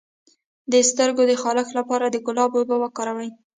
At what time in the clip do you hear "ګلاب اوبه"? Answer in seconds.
2.27-2.75